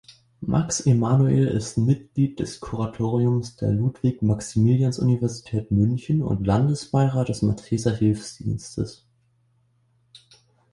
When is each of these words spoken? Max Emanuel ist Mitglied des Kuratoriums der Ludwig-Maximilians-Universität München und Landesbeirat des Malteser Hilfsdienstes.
Max 0.41 0.79
Emanuel 0.87 1.45
ist 1.47 1.77
Mitglied 1.77 2.39
des 2.39 2.59
Kuratoriums 2.59 3.57
der 3.57 3.69
Ludwig-Maximilians-Universität 3.71 5.69
München 5.69 6.23
und 6.23 6.47
Landesbeirat 6.47 7.29
des 7.29 7.43
Malteser 7.43 7.93
Hilfsdienstes. 7.95 9.05